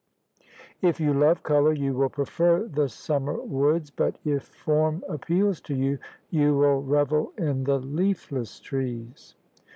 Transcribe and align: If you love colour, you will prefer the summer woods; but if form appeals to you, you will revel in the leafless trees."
If 0.81 0.99
you 0.99 1.13
love 1.13 1.43
colour, 1.43 1.73
you 1.73 1.93
will 1.93 2.09
prefer 2.09 2.67
the 2.67 2.89
summer 2.89 3.39
woods; 3.39 3.91
but 3.91 4.17
if 4.25 4.41
form 4.45 5.03
appeals 5.07 5.61
to 5.69 5.75
you, 5.75 5.99
you 6.31 6.57
will 6.57 6.81
revel 6.81 7.33
in 7.37 7.65
the 7.65 7.77
leafless 7.77 8.59
trees." 8.59 9.35